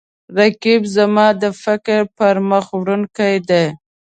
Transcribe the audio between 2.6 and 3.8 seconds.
وړونکی دی